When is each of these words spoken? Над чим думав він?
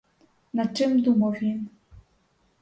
Над 0.53 0.77
чим 0.77 0.99
думав 1.01 1.31
він? 1.41 1.69